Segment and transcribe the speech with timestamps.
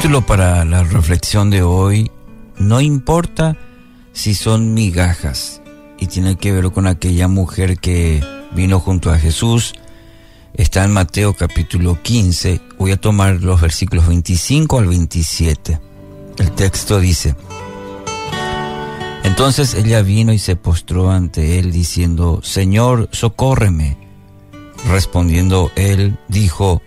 [0.00, 2.10] título para la reflexión de hoy,
[2.56, 3.58] no importa
[4.14, 5.60] si son migajas,
[5.98, 9.74] y tiene que ver con aquella mujer que vino junto a Jesús,
[10.54, 15.78] está en Mateo capítulo 15, voy a tomar los versículos 25 al 27.
[16.38, 17.36] El texto dice,
[19.22, 23.98] entonces ella vino y se postró ante él diciendo, Señor, socórreme.
[24.88, 26.80] Respondiendo él, dijo,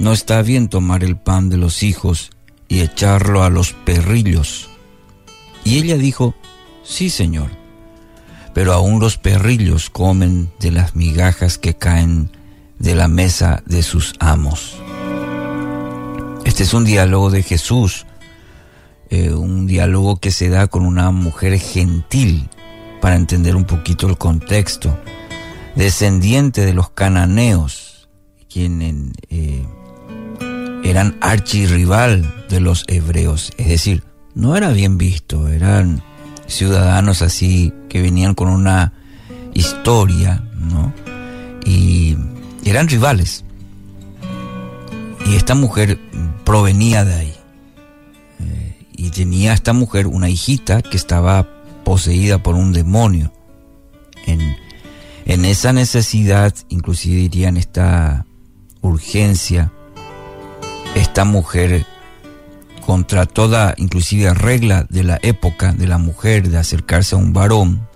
[0.00, 2.30] no está bien tomar el pan de los hijos
[2.68, 4.70] y echarlo a los perrillos.
[5.62, 6.34] Y ella dijo,
[6.82, 7.50] sí, Señor,
[8.54, 12.30] pero aún los perrillos comen de las migajas que caen
[12.78, 14.76] de la mesa de sus amos.
[16.46, 18.06] Este es un diálogo de Jesús,
[19.10, 22.48] eh, un diálogo que se da con una mujer gentil,
[23.02, 24.98] para entender un poquito el contexto,
[25.74, 28.08] descendiente de los cananeos,
[28.48, 29.66] quien eh,
[30.84, 34.02] eran archirrival de los hebreos, es decir,
[34.34, 36.02] no era bien visto, eran
[36.46, 38.92] ciudadanos así que venían con una
[39.54, 40.92] historia, ¿no?
[41.64, 42.16] Y
[42.64, 43.44] eran rivales.
[45.26, 45.98] Y esta mujer
[46.44, 47.34] provenía de ahí.
[48.40, 51.46] Eh, y tenía esta mujer una hijita que estaba
[51.84, 53.32] poseída por un demonio.
[54.26, 54.56] En,
[55.26, 58.26] en esa necesidad, inclusive dirían esta
[58.80, 59.72] urgencia,
[60.94, 61.86] esta mujer
[62.84, 67.86] contra toda inclusive regla de la época de la mujer de acercarse a un varón,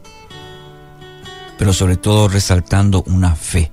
[1.58, 3.72] pero sobre todo resaltando una fe,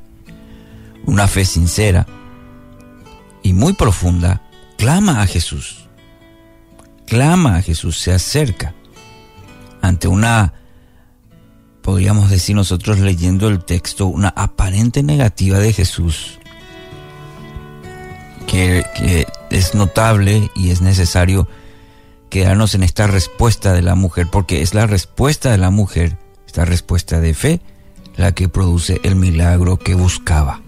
[1.06, 2.08] una fe sincera
[3.44, 4.42] y muy profunda,
[4.78, 5.90] clama a Jesús,
[7.06, 8.74] clama a Jesús, se acerca
[9.82, 10.54] ante una,
[11.82, 16.41] podríamos decir nosotros leyendo el texto, una aparente negativa de Jesús
[19.50, 21.48] es notable y es necesario
[22.30, 26.18] quedarnos en esta respuesta de la mujer, porque es la respuesta de la mujer,
[26.48, 27.62] esta respuesta de fe,
[28.16, 30.62] la que produce el milagro que buscaba.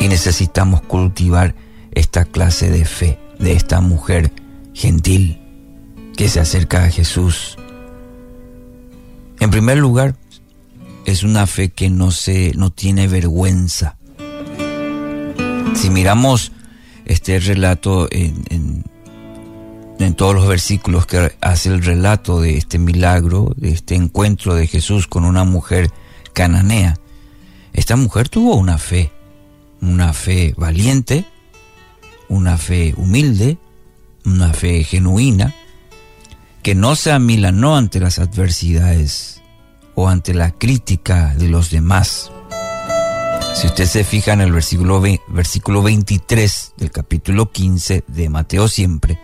[0.00, 1.54] Y necesitamos cultivar
[1.92, 4.32] esta clase de fe de esta mujer
[4.74, 5.40] gentil
[6.16, 7.56] que se acerca a Jesús.
[9.40, 10.16] En primer lugar,
[11.04, 13.96] es una fe que no se no tiene vergüenza.
[15.74, 16.52] Si miramos
[17.08, 18.84] este relato en,
[20.16, 25.06] todos los versículos que hace el relato de este milagro, de este encuentro de Jesús
[25.06, 25.90] con una mujer
[26.32, 26.98] cananea,
[27.72, 29.10] esta mujer tuvo una fe,
[29.80, 31.24] una fe valiente,
[32.28, 33.58] una fe humilde,
[34.24, 35.54] una fe genuina,
[36.62, 39.40] que no se amilanó ante las adversidades
[39.94, 42.30] o ante la crítica de los demás.
[43.54, 49.18] Si usted se fija en el versículo, versículo 23 del capítulo 15 de Mateo siempre,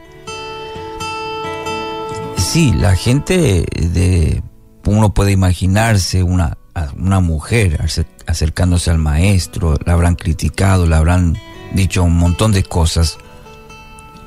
[2.37, 4.43] sí, la gente de,
[4.87, 6.59] uno puede imaginarse una,
[6.97, 7.85] una mujer
[8.27, 11.39] acercándose al maestro, la habrán criticado, le habrán
[11.73, 13.19] dicho un montón de cosas,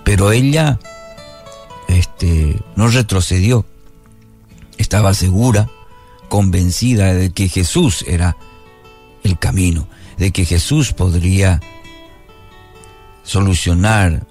[0.04, 0.80] pero ella
[1.88, 3.66] este, no retrocedió,
[4.78, 5.70] estaba segura,
[6.30, 8.38] convencida de que Jesús era
[9.28, 11.62] el camino, de que Jesús podría
[13.24, 14.26] solucionar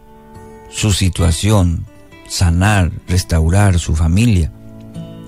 [0.71, 1.87] su situación,
[2.29, 4.53] sanar, restaurar su familia.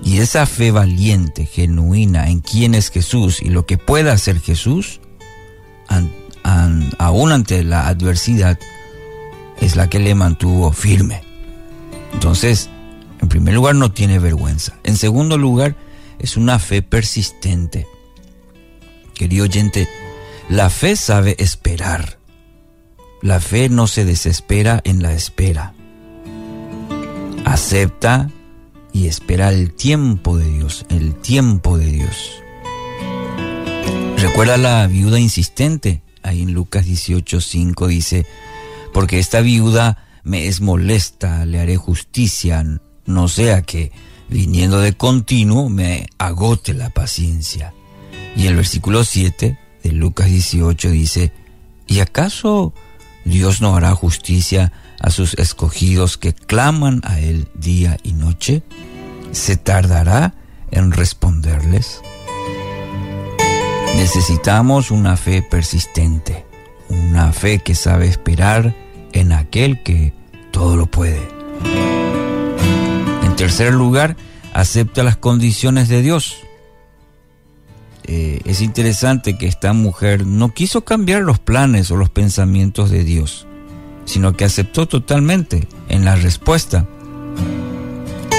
[0.03, 5.01] Y esa fe valiente, genuina en quién es Jesús y lo que puede hacer Jesús,
[6.97, 8.57] aún ante la adversidad,
[9.59, 11.21] es la que le mantuvo firme.
[12.13, 12.69] Entonces,
[13.21, 14.77] en primer lugar, no tiene vergüenza.
[14.83, 15.75] En segundo lugar,
[16.17, 17.87] es una fe persistente.
[19.19, 19.89] Querido oyente,
[20.47, 22.19] la fe sabe esperar.
[23.21, 25.73] La fe no se desespera en la espera.
[27.43, 28.29] Acepta
[28.93, 32.41] y espera el tiempo de Dios, el tiempo de Dios.
[34.19, 36.01] Recuerda la viuda insistente.
[36.23, 38.25] Ahí en Lucas 18:5 dice,
[38.93, 42.65] porque esta viuda me es molesta, le haré justicia,
[43.05, 43.91] no sea que
[44.29, 47.73] viniendo de continuo me agote la paciencia.
[48.39, 51.33] Y el versículo 7 de Lucas 18 dice,
[51.87, 52.73] ¿y acaso
[53.25, 54.71] Dios no hará justicia
[55.01, 58.63] a sus escogidos que claman a Él día y noche?
[59.33, 60.35] ¿Se tardará
[60.71, 62.01] en responderles?
[63.97, 66.45] Necesitamos una fe persistente,
[66.87, 68.73] una fe que sabe esperar
[69.11, 70.13] en aquel que
[70.51, 71.27] todo lo puede.
[73.21, 74.15] En tercer lugar,
[74.53, 76.37] acepta las condiciones de Dios.
[78.11, 83.03] Eh, es interesante que esta mujer no quiso cambiar los planes o los pensamientos de
[83.03, 83.45] Dios,
[84.05, 86.87] sino que aceptó totalmente en la respuesta.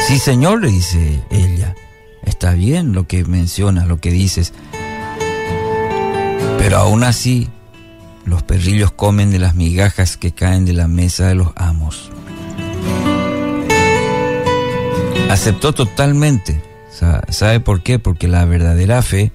[0.08, 1.76] Sí, Señor, le dice ella,
[2.24, 4.52] está bien lo que mencionas, lo que dices,
[6.58, 7.48] pero aún así
[8.24, 12.10] los perrillos comen de las migajas que caen de la mesa de los amos.
[15.30, 16.60] Aceptó totalmente.
[17.28, 18.00] ¿Sabe por qué?
[18.00, 19.30] Porque la verdadera fe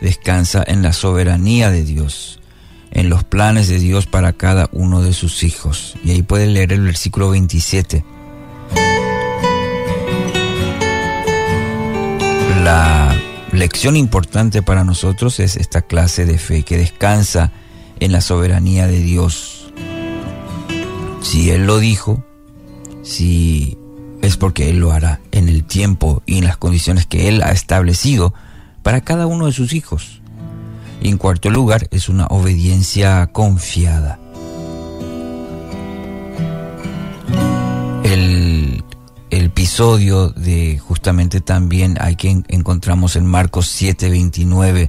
[0.00, 2.40] descansa en la soberanía de Dios,
[2.90, 5.96] en los planes de Dios para cada uno de sus hijos.
[6.04, 8.04] Y ahí puede leer el versículo 27.
[12.62, 13.16] La
[13.52, 17.52] lección importante para nosotros es esta clase de fe que descansa
[18.00, 19.72] en la soberanía de Dios.
[21.22, 22.24] Si Él lo dijo,
[23.02, 23.78] si
[24.22, 27.50] es porque Él lo hará en el tiempo y en las condiciones que Él ha
[27.50, 28.34] establecido
[28.88, 30.22] para cada uno de sus hijos.
[31.02, 34.18] Y en cuarto lugar, es una obediencia confiada.
[38.02, 38.82] El,
[39.28, 44.88] episodio de justamente también hay que encontramos en Marcos 7:29.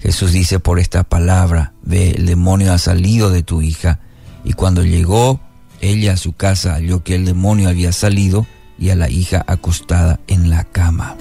[0.00, 4.00] Jesús dice por esta palabra, ve, el demonio ha salido de tu hija.
[4.44, 5.40] Y cuando llegó
[5.80, 8.46] ella a su casa halló que el demonio había salido
[8.78, 11.16] y a la hija acostada en la cama.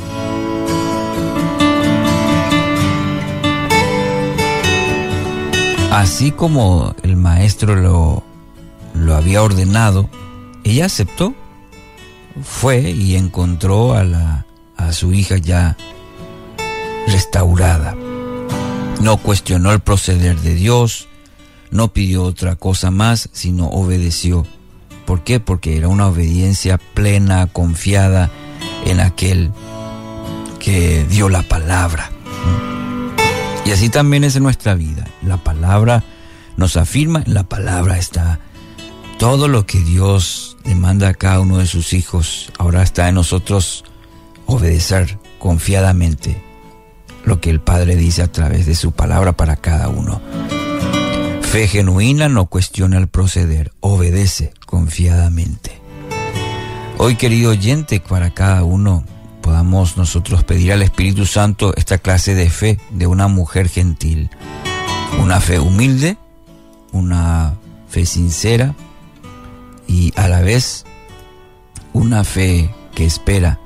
[5.92, 8.24] Así como el maestro lo,
[8.94, 10.10] lo había ordenado,
[10.64, 11.34] ella aceptó,
[12.44, 14.46] fue y encontró a, la,
[14.78, 15.76] a su hija ya
[17.08, 17.96] restaurada.
[19.02, 21.08] No cuestionó el proceder de Dios,
[21.72, 24.46] no pidió otra cosa más, sino obedeció.
[25.06, 25.40] ¿Por qué?
[25.40, 28.30] Porque era una obediencia plena, confiada
[28.86, 29.52] en aquel
[30.60, 32.12] que dio la palabra.
[33.70, 35.06] Y así también es en nuestra vida.
[35.22, 36.04] La palabra
[36.58, 38.40] nos afirma, en la palabra está
[39.20, 42.52] todo lo que Dios demanda a cada uno de sus hijos.
[42.58, 43.84] Ahora está en nosotros
[44.48, 46.42] obedecer confiadamente
[47.26, 50.20] lo que el Padre dice a través de su palabra para cada uno.
[51.44, 55.80] Fe genuina no cuestiona el proceder, obedece confiadamente.
[56.98, 59.04] Hoy, querido oyente, para cada uno
[59.50, 64.30] podamos nosotros pedir al Espíritu Santo esta clase de fe de una mujer gentil.
[65.20, 66.18] Una fe humilde,
[66.92, 67.56] una
[67.90, 68.76] fe sincera
[69.88, 70.86] y a la vez
[71.94, 73.60] una fe que espera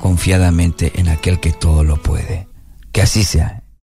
[0.00, 2.48] confiadamente en aquel que todo lo puede.
[2.90, 3.57] Que así sea